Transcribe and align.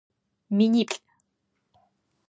Миниплӏ. 0.57 0.97